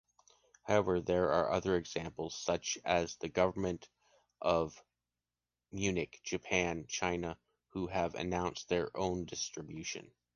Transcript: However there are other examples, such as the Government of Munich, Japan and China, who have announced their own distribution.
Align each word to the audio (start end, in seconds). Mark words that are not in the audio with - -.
However 0.63 0.99
there 0.99 1.31
are 1.31 1.51
other 1.51 1.75
examples, 1.77 2.33
such 2.33 2.75
as 2.83 3.17
the 3.17 3.29
Government 3.29 3.87
of 4.41 4.83
Munich, 5.71 6.19
Japan 6.23 6.77
and 6.79 6.89
China, 6.89 7.37
who 7.69 7.85
have 7.85 8.15
announced 8.15 8.67
their 8.67 8.89
own 8.97 9.25
distribution. 9.25 10.11